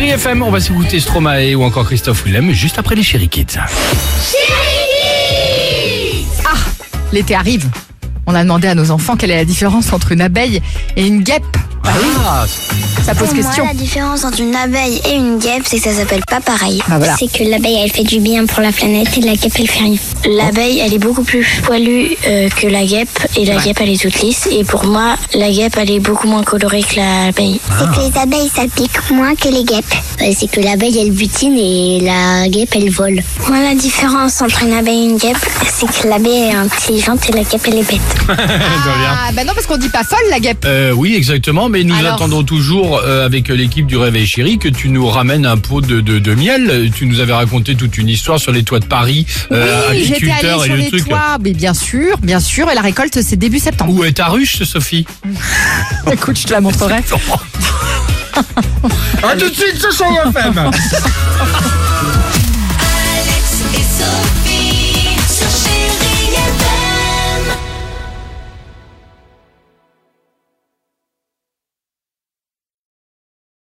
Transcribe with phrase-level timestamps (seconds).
[0.00, 3.58] Chérie FM, on va s'écouter Stromae ou encore Christophe Willem juste après les Chéri Kids.
[6.46, 6.56] Ah,
[7.12, 7.68] l'été arrive.
[8.26, 10.62] On a demandé à nos enfants quelle est la différence entre une abeille
[10.96, 11.54] et une guêpe.
[11.82, 12.44] Bah oui, Ah,
[13.02, 13.64] ça pose Pour question.
[13.64, 16.82] moi, la différence entre une abeille et une guêpe, c'est que ça s'appelle pas pareil.
[16.88, 17.16] Bah voilà.
[17.18, 19.80] C'est que l'abeille, elle fait du bien pour la planète et la guêpe, elle fait
[19.84, 19.96] rien.
[20.26, 24.00] L'abeille, elle est beaucoup plus poilue euh, que la guêpe et la guêpe, elle est
[24.00, 24.46] toute lisse.
[24.52, 27.60] Et pour moi, la guêpe, elle est beaucoup moins colorée que l'abeille.
[27.78, 29.94] C'est que les abeilles, ça pique moins que les guêpes.
[30.18, 33.22] c'est que l'abeille, elle butine et la guêpe, elle vole.
[33.48, 37.32] Moi, la différence entre une abeille et une guêpe, c'est que l'abeille est intelligente et
[37.32, 38.00] la guêpe, elle est bête.
[39.22, 40.64] Ah, bah non, parce qu'on dit pas folle, la guêpe.
[40.64, 44.68] Euh, oui, exactement, mais nous Alors attendons toujours euh, avec l'équipe du Réveil Chéri que
[44.68, 46.90] tu nous ramènes un pot de, de, de miel.
[46.94, 50.30] Tu nous avais raconté toute une histoire sur les toits de Paris, euh, oui, j'étais
[50.30, 51.08] allée et sur le les truc.
[51.08, 53.92] toits, mais bien sûr, bien sûr, et la récolte, c'est début septembre.
[53.94, 55.06] Où est ta ruche, Sophie
[56.12, 56.96] Écoute, je te la montrerai.
[59.22, 60.54] A tout de suite, ce sont FM